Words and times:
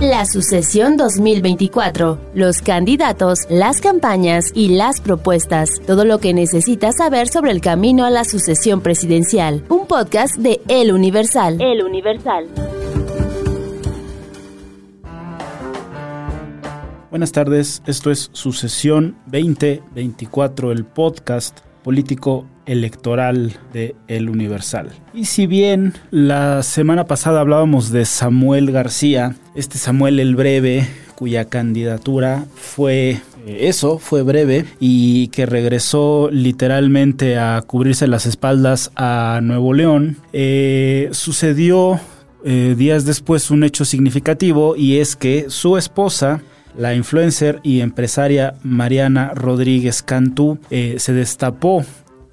La 0.00 0.26
sucesión 0.26 0.96
2024, 0.96 2.20
los 2.32 2.62
candidatos, 2.62 3.40
las 3.50 3.80
campañas 3.80 4.52
y 4.54 4.76
las 4.76 5.00
propuestas, 5.00 5.70
todo 5.88 6.04
lo 6.04 6.20
que 6.20 6.32
necesitas 6.32 6.98
saber 6.98 7.26
sobre 7.26 7.50
el 7.50 7.60
camino 7.60 8.04
a 8.04 8.10
la 8.10 8.22
sucesión 8.22 8.80
presidencial. 8.80 9.64
Un 9.68 9.88
podcast 9.88 10.36
de 10.36 10.60
El 10.68 10.92
Universal. 10.92 11.60
El 11.60 11.82
Universal. 11.82 12.46
Buenas 17.10 17.32
tardes, 17.32 17.82
esto 17.84 18.12
es 18.12 18.30
Sucesión 18.32 19.16
2024, 19.26 20.70
el 20.70 20.84
podcast 20.84 21.58
político 21.82 22.46
electoral 22.66 23.54
de 23.72 23.96
El 24.06 24.28
Universal. 24.28 24.90
Y 25.14 25.24
si 25.24 25.46
bien 25.46 25.94
la 26.10 26.62
semana 26.62 27.06
pasada 27.06 27.40
hablábamos 27.40 27.90
de 27.90 28.04
Samuel 28.04 28.70
García, 28.70 29.34
este 29.58 29.76
Samuel 29.76 30.20
el 30.20 30.36
Breve, 30.36 30.86
cuya 31.16 31.46
candidatura 31.46 32.46
fue 32.54 33.20
eh, 33.44 33.66
eso, 33.68 33.98
fue 33.98 34.22
breve 34.22 34.64
y 34.78 35.28
que 35.28 35.46
regresó 35.46 36.28
literalmente 36.30 37.38
a 37.38 37.60
cubrirse 37.66 38.06
las 38.06 38.24
espaldas 38.24 38.92
a 38.94 39.40
Nuevo 39.42 39.74
León, 39.74 40.16
eh, 40.32 41.08
sucedió 41.10 41.98
eh, 42.44 42.76
días 42.78 43.04
después 43.04 43.50
un 43.50 43.64
hecho 43.64 43.84
significativo 43.84 44.76
y 44.76 44.98
es 44.98 45.16
que 45.16 45.46
su 45.48 45.76
esposa, 45.76 46.40
la 46.76 46.94
influencer 46.94 47.58
y 47.64 47.80
empresaria 47.80 48.54
Mariana 48.62 49.32
Rodríguez 49.34 50.04
Cantú 50.04 50.60
se 50.70 51.12
destapó 51.12 51.84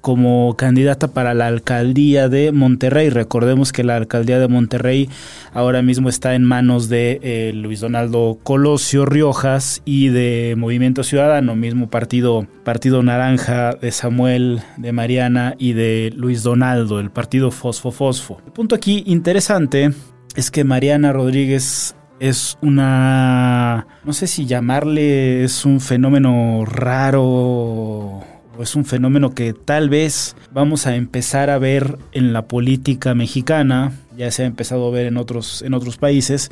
como 0.06 0.54
candidata 0.54 1.08
para 1.08 1.34
la 1.34 1.48
alcaldía 1.48 2.28
de 2.28 2.52
Monterrey. 2.52 3.10
Recordemos 3.10 3.72
que 3.72 3.82
la 3.82 3.96
alcaldía 3.96 4.38
de 4.38 4.46
Monterrey 4.46 5.08
ahora 5.52 5.82
mismo 5.82 6.08
está 6.08 6.36
en 6.36 6.44
manos 6.44 6.88
de 6.88 7.18
eh, 7.24 7.50
Luis 7.52 7.80
Donaldo 7.80 8.38
Colosio 8.44 9.04
Riojas 9.04 9.82
y 9.84 10.10
de 10.10 10.54
Movimiento 10.56 11.02
Ciudadano, 11.02 11.56
mismo 11.56 11.90
partido, 11.90 12.46
partido 12.62 13.02
naranja 13.02 13.72
de 13.74 13.90
Samuel, 13.90 14.60
de 14.76 14.92
Mariana 14.92 15.56
y 15.58 15.72
de 15.72 16.12
Luis 16.14 16.44
Donaldo, 16.44 17.00
el 17.00 17.10
partido 17.10 17.50
Fosfo 17.50 17.90
Fosfo. 17.90 18.40
El 18.46 18.52
punto 18.52 18.76
aquí 18.76 19.02
interesante 19.06 19.90
es 20.36 20.52
que 20.52 20.62
Mariana 20.62 21.12
Rodríguez 21.12 21.96
es 22.20 22.58
una, 22.62 23.88
no 24.04 24.12
sé 24.12 24.28
si 24.28 24.46
llamarle, 24.46 25.42
es 25.42 25.64
un 25.64 25.80
fenómeno 25.80 26.64
raro 26.64 28.22
es 28.62 28.76
un 28.76 28.84
fenómeno 28.84 29.34
que 29.34 29.52
tal 29.52 29.88
vez 29.88 30.36
vamos 30.52 30.86
a 30.86 30.96
empezar 30.96 31.50
a 31.50 31.58
ver 31.58 31.98
en 32.12 32.32
la 32.32 32.46
política 32.46 33.14
mexicana, 33.14 33.92
ya 34.16 34.30
se 34.30 34.42
ha 34.42 34.46
empezado 34.46 34.88
a 34.88 34.90
ver 34.90 35.06
en 35.06 35.16
otros, 35.16 35.62
en 35.62 35.74
otros 35.74 35.96
países, 35.96 36.50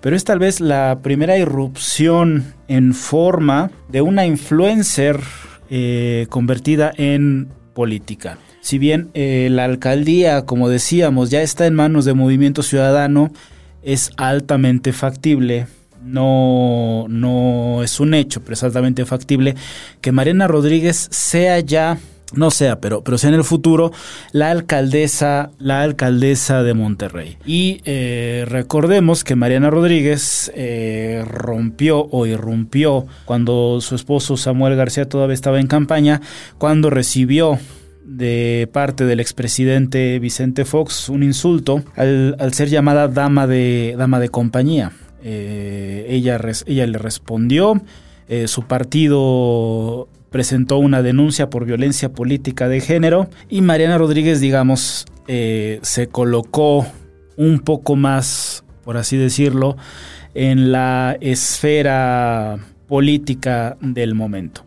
pero 0.00 0.16
es 0.16 0.24
tal 0.24 0.38
vez 0.38 0.60
la 0.60 1.00
primera 1.02 1.36
irrupción 1.38 2.54
en 2.68 2.94
forma 2.94 3.70
de 3.88 4.02
una 4.02 4.26
influencer 4.26 5.20
eh, 5.70 6.26
convertida 6.30 6.92
en 6.96 7.48
política. 7.74 8.38
Si 8.60 8.78
bien 8.78 9.10
eh, 9.14 9.48
la 9.50 9.64
alcaldía, 9.64 10.44
como 10.44 10.68
decíamos, 10.68 11.30
ya 11.30 11.42
está 11.42 11.66
en 11.66 11.74
manos 11.74 12.04
de 12.04 12.14
Movimiento 12.14 12.62
Ciudadano, 12.62 13.30
es 13.82 14.12
altamente 14.16 14.92
factible 14.92 15.66
no, 16.02 17.06
no 17.08 17.82
es 17.82 18.00
un 18.00 18.14
hecho, 18.14 18.40
pero 18.42 18.54
es 18.54 18.62
altamente 18.62 19.04
factible 19.04 19.54
que 20.00 20.12
Mariana 20.12 20.46
Rodríguez 20.48 21.08
sea 21.10 21.60
ya 21.60 21.98
no 22.32 22.50
sea, 22.50 22.80
pero, 22.80 23.02
pero 23.02 23.18
sea 23.18 23.30
en 23.30 23.34
el 23.34 23.44
futuro 23.44 23.92
la 24.32 24.50
alcaldesa, 24.50 25.50
la 25.58 25.82
alcaldesa 25.82 26.62
de 26.62 26.74
Monterrey. 26.74 27.36
Y 27.44 27.80
eh, 27.84 28.44
recordemos 28.48 29.24
que 29.24 29.34
Mariana 29.34 29.70
Rodríguez 29.70 30.50
eh, 30.54 31.24
rompió 31.26 32.06
o 32.10 32.26
irrumpió 32.26 33.06
cuando 33.24 33.80
su 33.80 33.94
esposo 33.94 34.36
Samuel 34.36 34.76
García 34.76 35.08
todavía 35.08 35.34
estaba 35.34 35.60
en 35.60 35.66
campaña, 35.66 36.20
cuando 36.58 36.90
recibió 36.90 37.58
de 38.04 38.68
parte 38.72 39.04
del 39.04 39.20
expresidente 39.20 40.18
Vicente 40.18 40.64
Fox 40.64 41.08
un 41.08 41.22
insulto 41.22 41.84
al, 41.96 42.36
al 42.38 42.54
ser 42.54 42.68
llamada 42.68 43.08
dama 43.08 43.46
de, 43.46 43.94
dama 43.96 44.20
de 44.20 44.28
compañía. 44.28 44.92
Eh, 45.22 46.06
ella, 46.08 46.40
ella 46.66 46.86
le 46.86 46.98
respondió, 46.98 47.80
eh, 48.28 48.48
su 48.48 48.62
partido 48.62 50.08
presentó 50.30 50.78
una 50.78 51.02
denuncia 51.02 51.50
por 51.50 51.64
violencia 51.64 52.12
política 52.12 52.68
de 52.68 52.80
género 52.80 53.28
y 53.48 53.60
Mariana 53.60 53.98
Rodríguez, 53.98 54.40
digamos, 54.40 55.06
eh, 55.26 55.80
se 55.82 56.06
colocó 56.08 56.86
un 57.36 57.60
poco 57.60 57.96
más, 57.96 58.64
por 58.84 58.96
así 58.96 59.16
decirlo, 59.16 59.76
en 60.34 60.72
la 60.72 61.16
esfera 61.20 62.58
política 62.86 63.76
del 63.80 64.14
momento. 64.14 64.64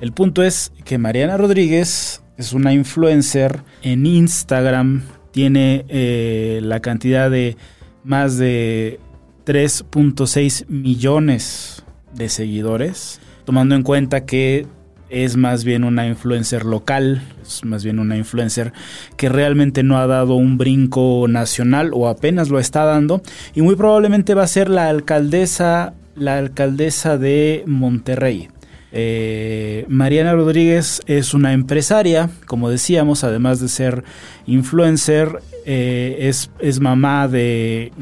El 0.00 0.12
punto 0.12 0.42
es 0.42 0.72
que 0.84 0.98
Mariana 0.98 1.36
Rodríguez 1.36 2.22
es 2.36 2.52
una 2.52 2.72
influencer 2.72 3.62
en 3.82 4.06
Instagram, 4.06 5.02
tiene 5.32 6.60
la 6.62 6.80
cantidad 6.80 7.30
de 7.30 7.56
más 8.04 8.38
de 8.38 9.00
3.6 9.48 10.68
millones 10.68 11.82
de 12.12 12.28
seguidores, 12.28 13.18
tomando 13.46 13.76
en 13.76 13.82
cuenta 13.82 14.26
que 14.26 14.66
es 15.08 15.38
más 15.38 15.64
bien 15.64 15.84
una 15.84 16.06
influencer 16.06 16.66
local, 16.66 17.22
es 17.40 17.64
más 17.64 17.82
bien 17.82 17.98
una 17.98 18.18
influencer 18.18 18.74
que 19.16 19.30
realmente 19.30 19.82
no 19.82 19.96
ha 19.96 20.06
dado 20.06 20.34
un 20.34 20.58
brinco 20.58 21.24
nacional 21.30 21.92
o 21.94 22.08
apenas 22.08 22.50
lo 22.50 22.58
está 22.58 22.84
dando 22.84 23.22
y 23.54 23.62
muy 23.62 23.74
probablemente 23.74 24.34
va 24.34 24.42
a 24.42 24.48
ser 24.48 24.68
la 24.68 24.90
alcaldesa, 24.90 25.94
la 26.14 26.36
alcaldesa 26.36 27.16
de 27.16 27.64
Monterrey. 27.66 28.50
Eh, 28.90 29.84
Mariana 29.88 30.32
Rodríguez 30.32 31.02
es 31.06 31.34
una 31.34 31.52
empresaria, 31.52 32.30
como 32.46 32.70
decíamos, 32.70 33.22
además 33.22 33.60
de 33.60 33.68
ser 33.68 34.02
influencer, 34.46 35.42
eh, 35.66 36.16
es, 36.20 36.50
es, 36.58 36.80
mamá 36.80 37.28
de, 37.28 37.92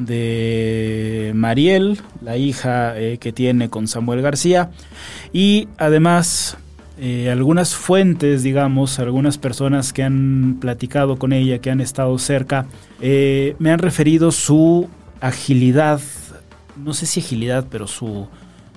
Mariel, 1.35 1.99
la 2.23 2.37
hija 2.37 2.97
eh, 2.99 3.19
que 3.19 3.33
tiene 3.33 3.69
con 3.69 3.89
Samuel 3.89 4.23
García, 4.23 4.71
y 5.33 5.69
además 5.77 6.57
algunas 7.31 7.75
fuentes, 7.75 8.43
digamos, 8.43 8.99
algunas 8.99 9.37
personas 9.37 9.93
que 9.93 10.03
han 10.03 10.57
platicado 10.63 11.19
con 11.19 11.35
ella, 11.35 11.59
que 11.59 11.71
han 11.71 11.83
estado 11.83 12.19
cerca, 12.19 12.65
me 12.99 13.71
han 13.71 13.81
referido 13.81 14.33
su 14.33 14.89
agilidad, 15.21 16.01
no 16.83 16.95
sé 16.95 17.05
si 17.05 17.21
agilidad, 17.21 17.67
pero 17.71 17.87
su 17.87 18.29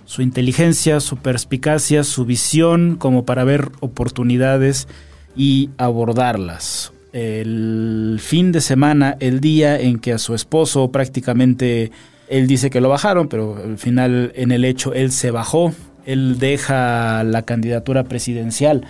su 0.10 0.24
inteligencia, 0.24 1.00
su 1.02 1.18
perspicacia, 1.18 2.04
su 2.04 2.26
visión 2.26 2.96
como 2.96 3.26
para 3.26 3.44
ver 3.44 3.70
oportunidades 3.80 4.88
y 5.36 5.70
abordarlas. 5.78 6.92
El 7.14 8.18
fin 8.20 8.52
de 8.52 8.60
semana, 8.62 9.18
el 9.20 9.40
día 9.40 9.80
en 9.80 10.00
que 10.00 10.14
a 10.14 10.18
su 10.18 10.34
esposo 10.34 10.92
prácticamente 10.92 11.92
él 12.28 12.48
dice 12.48 12.72
que 12.72 12.82
lo 12.82 12.90
bajaron, 12.90 13.28
pero 13.28 13.56
al 13.64 13.78
final 13.78 14.32
en 14.34 14.52
el 14.52 14.66
hecho 14.66 14.96
él 14.96 15.12
se 15.12 15.30
bajó, 15.30 15.76
él 16.08 16.40
deja 16.40 17.24
la 17.24 17.44
candidatura 17.44 18.04
presidencial 18.06 18.88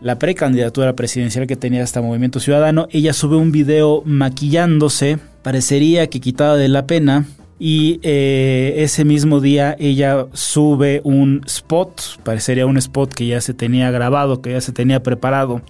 la 0.00 0.18
precandidatura 0.18 0.94
presidencial 0.94 1.46
que 1.46 1.54
tenía 1.54 1.84
hasta 1.84 2.02
Movimiento 2.02 2.40
Ciudadano, 2.40 2.88
ella 2.90 3.12
sube 3.12 3.36
un 3.36 3.52
video 3.52 4.02
maquillándose, 4.04 5.18
parecería 5.42 6.08
que 6.08 6.18
quitada 6.18 6.56
de 6.56 6.66
la 6.66 6.88
pena, 6.88 7.24
y 7.64 8.00
eh, 8.02 8.74
ese 8.78 9.04
mismo 9.04 9.40
día 9.40 9.76
ella 9.78 10.26
sube 10.32 11.00
un 11.04 11.42
spot, 11.46 12.20
parecería 12.24 12.66
un 12.66 12.76
spot 12.76 13.14
que 13.14 13.28
ya 13.28 13.40
se 13.40 13.54
tenía 13.54 13.88
grabado, 13.92 14.42
que 14.42 14.50
ya 14.50 14.60
se 14.60 14.72
tenía 14.72 15.04
preparado 15.04 15.62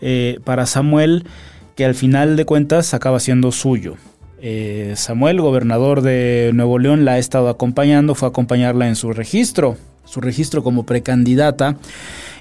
eh, 0.00 0.38
para 0.44 0.64
Samuel, 0.64 1.26
que 1.74 1.84
al 1.84 1.94
final 1.94 2.36
de 2.36 2.46
cuentas 2.46 2.94
acaba 2.94 3.20
siendo 3.20 3.52
suyo. 3.52 3.96
Eh, 4.40 4.94
Samuel, 4.96 5.42
gobernador 5.42 6.00
de 6.00 6.52
Nuevo 6.54 6.78
León, 6.78 7.04
la 7.04 7.12
ha 7.12 7.18
estado 7.18 7.50
acompañando, 7.50 8.14
fue 8.14 8.28
a 8.28 8.30
acompañarla 8.30 8.88
en 8.88 8.96
su 8.96 9.12
registro, 9.12 9.76
su 10.06 10.22
registro 10.22 10.62
como 10.62 10.86
precandidata 10.86 11.76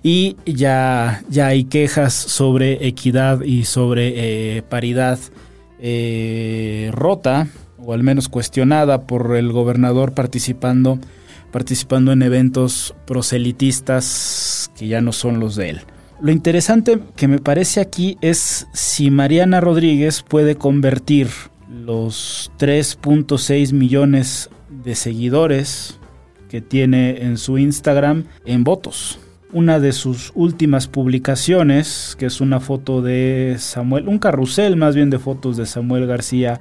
y 0.04 0.38
ya, 0.46 1.22
ya 1.28 1.48
hay 1.48 1.66
quejas 1.66 2.14
sobre 2.14 2.88
equidad 2.88 3.42
y 3.42 3.66
sobre 3.66 4.64
paridad 4.70 5.20
rota 6.94 7.50
o 7.86 7.94
al 7.94 8.04
menos 8.04 8.30
cuestionada 8.30 9.06
por 9.06 9.36
el 9.36 9.52
gobernador 9.52 10.14
participando, 10.14 11.00
participando 11.52 12.12
en 12.12 12.22
eventos 12.22 12.96
proselitistas 13.06 14.72
que 14.78 14.88
ya 14.88 15.02
no 15.02 15.12
son 15.12 15.40
los 15.40 15.56
de 15.56 15.70
él. 15.72 15.82
Lo 16.22 16.32
interesante 16.32 17.00
que 17.16 17.28
me 17.28 17.40
parece 17.40 17.82
aquí 17.82 18.18
es 18.22 18.68
si 18.74 19.12
Mariana 19.12 19.62
Rodríguez 19.62 20.24
puede 20.24 20.56
convertir 20.56 21.28
los 21.70 22.52
3.6 22.58 23.74
millones 23.74 24.50
de 24.84 24.96
seguidores 24.96 26.00
que 26.50 26.62
tiene 26.62 27.24
en 27.24 27.38
su 27.38 27.58
Instagram 27.58 28.26
en 28.46 28.64
votos. 28.64 29.20
Una 29.52 29.80
de 29.80 29.94
sus 29.94 30.32
últimas 30.36 30.88
publicaciones, 30.88 32.16
que 32.18 32.26
es 32.26 32.42
una 32.42 32.60
foto 32.60 33.02
de 33.02 33.56
Samuel, 33.60 34.08
un 34.08 34.20
carrusel 34.20 34.76
más 34.76 34.96
bien 34.96 35.10
de 35.10 35.20
fotos 35.20 35.58
de 35.58 35.66
Samuel 35.66 36.08
García 36.08 36.60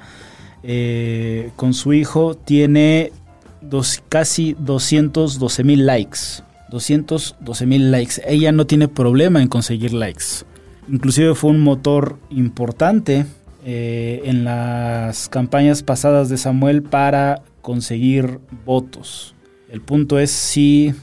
eh, 0.66 1.50
con 1.56 1.74
su 1.74 1.92
hijo 1.92 2.34
tiene 2.34 3.12
dos, 3.60 4.02
casi 4.08 4.56
212 4.58 5.62
mil 5.62 5.86
likes. 5.86 6.42
212 6.70 7.66
mil 7.66 7.90
likes. 7.90 8.22
Ella 8.26 8.50
no 8.50 8.66
tiene 8.66 8.88
problema 8.88 9.42
en 9.42 9.48
conseguir 9.48 9.92
likes. 9.92 10.44
Inclusive 10.88 11.34
fue 11.34 11.50
un 11.50 11.60
motor 11.60 12.18
importante 12.30 13.26
eh, 13.64 14.22
en 14.24 14.44
las 14.44 15.28
campañas 15.28 15.82
pasadas 15.82 16.28
de 16.28 16.38
Samuel 16.38 16.82
para 16.82 17.42
conseguir 17.62 18.40
votos. 18.64 19.34
El 19.70 19.80
punto 19.80 20.18
es 20.18 20.30
si 20.30 20.94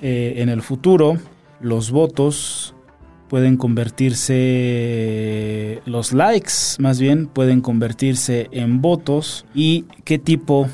eh, 0.00 0.34
en 0.36 0.48
el 0.48 0.62
futuro 0.62 1.18
los 1.60 1.90
votos 1.90 2.73
pueden 3.34 3.56
convertirse, 3.56 4.38
los 5.86 6.12
likes 6.12 6.52
más 6.78 7.00
bien, 7.00 7.26
pueden 7.26 7.62
convertirse 7.62 8.46
en 8.52 8.80
votos 8.80 9.44
y 9.56 9.86
qué 10.04 10.20
tipo 10.20 10.68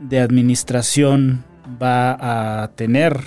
de 0.00 0.20
administración 0.20 1.42
va 1.82 2.62
a 2.62 2.68
tener 2.76 3.18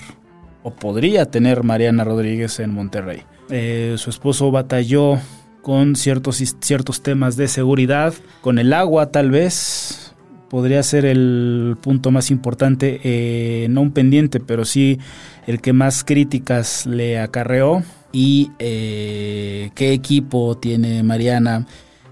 o 0.63 0.71
podría 0.73 1.25
tener 1.25 1.65
Mariana 1.65 2.06
Rodríguez 2.06 2.62
en 2.62 2.73
Monterrey. 2.73 3.23
Eh, 3.50 3.95
su 3.97 4.09
esposo 4.09 4.51
batalló 4.51 5.19
con 5.62 5.97
ciertos, 5.97 6.41
ciertos 6.62 7.03
temas 7.03 7.35
de 7.35 7.50
seguridad, 7.50 8.13
con 8.39 8.57
el 8.57 8.71
agua 8.71 9.12
tal 9.12 9.31
vez, 9.31 10.15
podría 10.50 10.81
ser 10.83 11.03
el 11.03 11.75
punto 11.81 12.09
más 12.09 12.31
importante, 12.31 13.01
eh, 13.03 13.67
no 13.69 13.81
un 13.81 13.91
pendiente, 13.91 14.39
pero 14.39 14.63
sí 14.63 14.97
el 15.45 15.59
que 15.59 15.74
más 15.74 16.06
críticas 16.06 16.85
le 16.85 17.19
acarreó. 17.19 17.83
Y 18.11 18.51
eh, 18.59 19.71
qué 19.75 19.93
equipo 19.93 20.57
tiene 20.57 21.01
Mariana, 21.03 21.65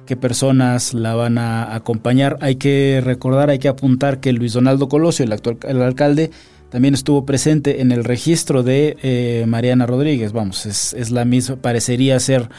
qué 0.05 0.15
personas 0.15 0.93
la 0.93 1.15
van 1.15 1.37
a 1.37 1.75
acompañar. 1.75 2.37
Hay 2.41 2.55
que 2.55 3.01
recordar, 3.03 3.49
hay 3.49 3.59
que 3.59 3.67
apuntar 3.67 4.19
que 4.19 4.33
Luis 4.33 4.53
Donaldo 4.53 4.87
Colosio, 4.89 5.25
el 5.25 5.33
actual 5.33 5.57
el 5.67 5.81
alcalde, 5.81 6.31
también 6.69 6.93
estuvo 6.93 7.25
presente 7.25 7.81
en 7.81 7.91
el 7.91 8.03
registro 8.03 8.63
de 8.63 8.95
eh, 9.01 9.45
Mariana 9.47 9.85
Rodríguez. 9.85 10.31
Vamos, 10.31 10.65
es, 10.65 10.93
es, 10.93 11.09
la 11.09 11.25
misma, 11.25 11.55
parecería 11.57 12.19
ser 12.19 12.49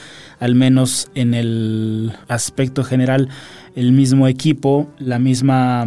al 0.41 0.55
menos 0.55 1.11
en 1.15 1.33
el 1.35 2.13
aspecto 2.29 2.83
general 2.83 3.29
el 3.77 3.93
mismo 3.93 4.27
equipo, 4.27 4.89
la 4.99 5.19
misma, 5.19 5.87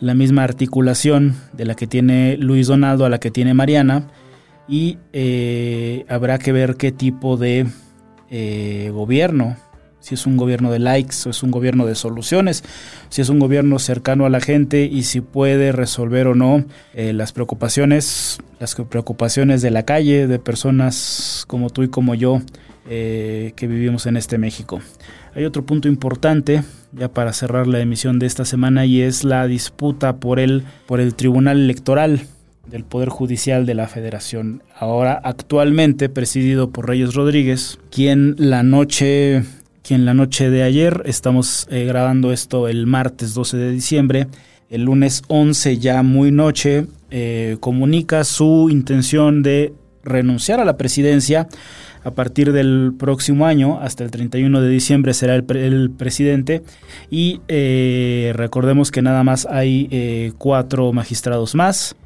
la 0.00 0.14
misma 0.14 0.44
articulación 0.44 1.36
de 1.52 1.66
la 1.66 1.74
que 1.74 1.86
tiene 1.86 2.36
Luis 2.38 2.68
Donaldo 2.68 3.04
a 3.04 3.10
la 3.10 3.18
que 3.18 3.30
tiene 3.30 3.54
Mariana. 3.54 4.08
Y 4.68 4.98
eh, 5.12 6.04
habrá 6.08 6.38
que 6.38 6.52
ver 6.52 6.76
qué 6.76 6.92
tipo 6.92 7.36
de 7.36 7.66
eh, 8.30 8.90
gobierno 8.92 9.56
si 10.00 10.14
es 10.14 10.26
un 10.26 10.36
gobierno 10.36 10.70
de 10.70 10.78
likes 10.78 11.16
o 11.26 11.30
es 11.30 11.42
un 11.42 11.50
gobierno 11.50 11.84
de 11.84 11.94
soluciones, 11.94 12.62
si 13.10 13.20
es 13.20 13.28
un 13.28 13.40
gobierno 13.40 13.78
cercano 13.78 14.24
a 14.26 14.30
la 14.30 14.40
gente 14.40 14.84
y 14.84 15.02
si 15.02 15.20
puede 15.20 15.72
resolver 15.72 16.28
o 16.28 16.34
no 16.34 16.64
eh, 16.94 17.12
las 17.12 17.32
preocupaciones, 17.32 18.38
las 18.60 18.74
preocupaciones 18.76 19.60
de 19.60 19.70
la 19.70 19.82
calle, 19.82 20.26
de 20.26 20.38
personas 20.38 21.44
como 21.48 21.68
tú 21.68 21.82
y 21.82 21.88
como 21.88 22.14
yo 22.14 22.40
que 22.88 23.66
vivimos 23.68 24.06
en 24.06 24.16
este 24.16 24.38
México. 24.38 24.80
Hay 25.34 25.44
otro 25.44 25.66
punto 25.66 25.88
importante 25.88 26.62
ya 26.92 27.08
para 27.12 27.34
cerrar 27.34 27.66
la 27.66 27.80
emisión 27.80 28.18
de 28.18 28.24
esta 28.24 28.46
semana 28.46 28.86
y 28.86 29.02
es 29.02 29.24
la 29.24 29.46
disputa 29.46 30.16
por 30.16 30.40
el, 30.40 30.64
por 30.86 31.00
el 31.00 31.14
Tribunal 31.14 31.60
Electoral 31.60 32.22
del 32.70 32.84
Poder 32.84 33.08
Judicial 33.08 33.66
de 33.66 33.74
la 33.74 33.88
Federación, 33.88 34.62
ahora 34.78 35.20
actualmente 35.22 36.08
presidido 36.08 36.70
por 36.70 36.88
Reyes 36.88 37.14
Rodríguez, 37.14 37.78
quien 37.90 38.34
la 38.38 38.62
noche 38.62 39.42
que 39.88 39.94
en 39.94 40.04
la 40.04 40.12
noche 40.12 40.50
de 40.50 40.62
ayer, 40.62 41.02
estamos 41.06 41.66
eh, 41.70 41.86
grabando 41.86 42.30
esto 42.30 42.68
el 42.68 42.86
martes 42.86 43.32
12 43.32 43.56
de 43.56 43.70
diciembre, 43.70 44.26
el 44.68 44.82
lunes 44.82 45.22
11 45.28 45.78
ya 45.78 46.02
muy 46.02 46.30
noche, 46.30 46.84
eh, 47.10 47.56
comunica 47.60 48.22
su 48.24 48.68
intención 48.70 49.42
de 49.42 49.72
renunciar 50.04 50.60
a 50.60 50.66
la 50.66 50.76
presidencia 50.76 51.48
a 52.04 52.10
partir 52.10 52.52
del 52.52 52.92
próximo 52.98 53.46
año, 53.46 53.80
hasta 53.80 54.04
el 54.04 54.10
31 54.10 54.60
de 54.60 54.68
diciembre 54.68 55.14
será 55.14 55.34
el, 55.34 55.90
presidente 55.90 56.62
y 57.10 57.40
eh, 57.48 58.32
recordemos 58.34 58.90
que 58.90 59.00
nada 59.00 59.24
más 59.24 59.46
hay 59.50 60.34
cuatro 60.36 60.92
magistrados 60.92 61.54
más, 61.54 61.96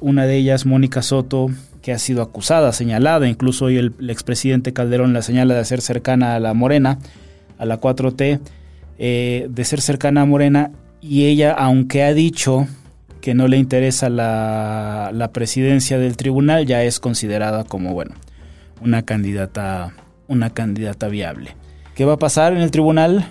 una 0.00 0.26
de 0.26 0.36
ellas 0.36 0.66
Mónica 0.66 1.02
Soto 1.02 1.50
que 1.82 1.92
ha 1.92 1.98
sido 1.98 2.22
acusada, 2.22 2.72
señalada, 2.72 3.28
incluso 3.28 3.66
hoy 3.66 3.78
el, 3.78 3.94
expresidente 4.08 4.72
Calderón 4.72 5.12
la 5.12 5.22
señala 5.22 5.54
de 5.54 5.64
ser 5.64 5.80
cercana 5.80 6.34
a 6.34 6.40
la 6.40 6.54
Morena, 6.54 6.98
a 7.58 7.64
la 7.64 7.80
4T, 7.80 8.40
eh, 8.98 9.46
de 9.50 9.64
ser 9.64 9.80
cercana 9.80 10.22
a 10.22 10.26
Morena, 10.26 10.72
y 11.00 11.26
ella, 11.26 11.52
aunque 11.52 12.02
ha 12.02 12.12
dicho 12.12 12.66
que 13.22 13.34
no 13.34 13.48
le 13.48 13.56
interesa 13.56 14.10
la, 14.10 15.10
la, 15.12 15.32
presidencia 15.32 15.98
del 15.98 16.16
tribunal, 16.16 16.66
ya 16.66 16.82
es 16.82 17.00
considerada 17.00 17.64
como, 17.64 17.92
bueno, 17.92 18.14
una 18.82 19.02
candidata, 19.02 19.92
una 20.26 20.50
candidata 20.50 21.08
viable. 21.08 21.56
¿Qué 21.94 22.04
va 22.04 22.14
a 22.14 22.18
pasar 22.18 22.52
en 22.52 22.60
el 22.60 22.70
tribunal? 22.70 23.26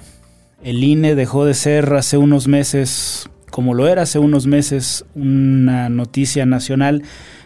El 0.64 0.84
INE 0.84 1.16
dejó 1.16 1.46
de 1.46 1.54
ser 1.54 1.94
hace 1.94 2.18
unos 2.18 2.48
meses, 2.48 3.30
como 3.60 3.74
lo 3.74 3.90
era 3.90 4.04
hace 4.04 4.20
unos 4.20 4.48
meses, 4.48 5.04
una 5.16 5.90
noticia 5.90 6.46
nacional 6.46 7.04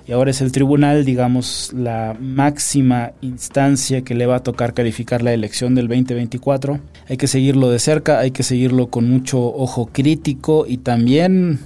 y 0.08 0.12
ahora 0.12 0.30
es 0.30 0.42
el 0.42 0.52
tribunal, 0.52 1.06
digamos, 1.06 1.74
la 1.74 2.16
máxima 2.20 3.14
instancia 3.22 4.04
que 4.04 4.14
le 4.14 4.28
va 4.28 4.36
a 4.36 4.44
tocar 4.44 4.76
calificar 4.76 5.24
la 5.24 5.34
elección 5.34 5.74
del 5.74 5.88
2024. 5.88 6.80
Hay 7.10 7.18
que 7.18 7.26
seguirlo 7.26 7.72
de 7.72 7.80
cerca, 7.80 8.20
hay 8.20 8.30
que 8.30 8.44
seguirlo 8.44 8.92
con 8.92 9.10
mucho 9.10 9.40
ojo 9.40 9.88
crítico 9.88 10.66
y 10.68 10.78
también 10.78 11.58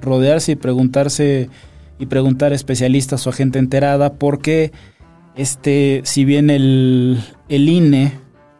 rodearse 0.00 0.52
y 0.52 0.56
preguntarse 0.56 1.50
y 1.98 2.06
preguntar 2.06 2.52
a 2.52 2.54
especialistas 2.54 3.26
o 3.26 3.30
a 3.30 3.34
gente 3.34 3.58
enterada 3.58 4.14
porque 4.14 4.72
este, 5.36 6.00
si 6.04 6.24
bien 6.24 6.48
el, 6.48 7.20
el 7.50 7.68
INE 7.68 8.12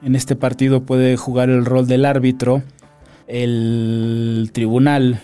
en 0.03 0.15
este 0.15 0.37
partido 0.37 0.83
puede 0.83 1.17
jugar 1.17 1.49
el 1.49 1.65
rol 1.65 1.87
del 1.87 2.05
árbitro, 2.05 2.63
el 3.27 4.51
tribunal 4.53 5.21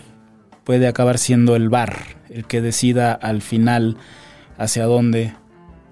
puede 0.63 0.87
acabar 0.87 1.17
siendo 1.17 1.55
el 1.55 1.69
VAR, 1.69 1.93
el 2.29 2.45
que 2.45 2.61
decida 2.61 3.13
al 3.13 3.41
final 3.41 3.97
hacia 4.57 4.85
dónde 4.85 5.33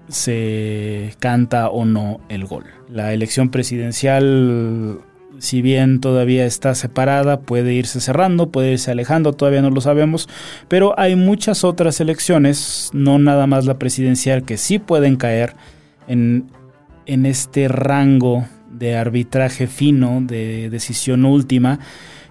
se 0.08 1.14
canta 1.18 1.68
o 1.68 1.84
no 1.84 2.20
el 2.28 2.44
gol. 2.44 2.64
La 2.88 3.12
elección 3.12 3.50
presidencial, 3.50 5.00
si 5.38 5.62
bien 5.62 6.00
todavía 6.00 6.44
está 6.44 6.74
separada, 6.74 7.40
puede 7.40 7.72
irse 7.72 8.00
cerrando, 8.00 8.50
puede 8.50 8.72
irse 8.72 8.90
alejando, 8.90 9.32
todavía 9.32 9.62
no 9.62 9.70
lo 9.70 9.80
sabemos, 9.80 10.28
pero 10.68 10.98
hay 10.98 11.16
muchas 11.16 11.64
otras 11.64 12.00
elecciones, 12.00 12.90
no 12.92 13.18
nada 13.18 13.46
más 13.46 13.64
la 13.64 13.78
presidencial, 13.78 14.44
que 14.44 14.58
sí 14.58 14.78
pueden 14.78 15.16
caer 15.16 15.54
en, 16.08 16.50
en 17.06 17.26
este 17.26 17.68
rango 17.68 18.46
de 18.72 18.96
arbitraje 18.96 19.66
fino, 19.66 20.20
de 20.20 20.70
decisión 20.70 21.24
última, 21.24 21.78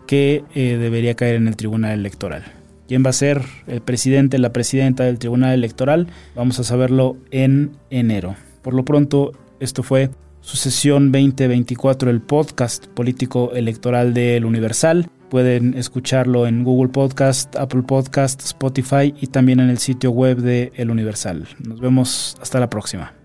que 0.08 0.44
eh, 0.56 0.78
debería 0.80 1.16
caer 1.16 1.36
en 1.36 1.48
el 1.48 1.56
Tribunal 1.56 1.94
Electoral. 2.00 2.44
¿Quién 2.88 3.06
va 3.06 3.12
a 3.12 3.14
ser 3.14 3.42
el 3.68 3.82
presidente, 3.82 4.38
la 4.38 4.52
presidenta 4.52 5.06
del 5.06 5.18
Tribunal 5.18 5.54
Electoral? 5.54 6.08
Vamos 6.36 6.60
a 6.60 6.66
saberlo 6.66 7.16
en 7.32 7.72
enero. 7.90 8.36
Por 8.62 8.74
lo 8.74 8.84
pronto, 8.84 9.32
esto 9.62 9.82
fue 9.82 10.10
su 10.42 10.58
sesión 10.58 11.12
2024, 11.12 12.10
el 12.10 12.20
podcast 12.22 12.88
político 12.88 13.54
electoral 13.54 14.14
del 14.14 14.44
Universal. 14.44 15.08
Pueden 15.30 15.76
escucharlo 15.76 16.48
en 16.48 16.66
Google 16.66 16.90
Podcast, 16.90 17.56
Apple 17.56 17.84
Podcast, 17.84 18.42
Spotify 18.42 19.14
y 19.22 19.28
también 19.28 19.62
en 19.62 19.70
el 19.70 19.78
sitio 19.78 20.12
web 20.12 20.40
de 20.40 20.74
El 20.76 20.92
Universal. 20.92 21.48
Nos 21.66 21.80
vemos 21.80 22.36
hasta 22.42 22.60
la 22.60 22.70
próxima. 22.70 23.21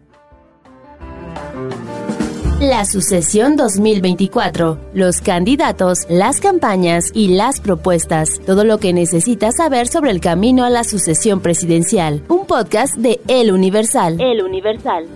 La 2.61 2.87
sucesión 2.87 3.55
2024, 3.57 4.79
los 4.95 5.21
candidatos, 5.21 6.07
las 6.09 6.41
campañas 6.41 7.11
y 7.13 7.37
las 7.37 7.61
propuestas, 7.61 8.41
todo 8.47 8.65
lo 8.65 8.79
que 8.79 8.95
necesitas 8.95 9.57
saber 9.57 9.89
sobre 9.89 10.11
el 10.11 10.23
camino 10.23 10.65
a 10.65 10.71
la 10.71 10.83
sucesión 10.83 11.43
presidencial. 11.43 12.25
Un 12.31 12.47
podcast 12.47 12.97
de 12.97 13.21
El 13.29 13.53
Universal. 13.53 14.19
El 14.23 14.43
Universal. 14.43 15.07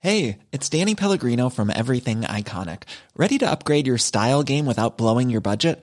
Hey, 0.00 0.40
it's 0.52 0.68
Danny 0.68 0.94
Pellegrino 0.94 1.48
from 1.48 1.70
Everything 1.70 2.20
Iconic. 2.20 2.82
Ready 3.16 3.38
to 3.38 3.50
upgrade 3.50 3.86
your 3.86 3.98
style 3.98 4.42
game 4.42 4.66
without 4.66 4.98
blowing 4.98 5.30
your 5.30 5.40
budget? 5.40 5.82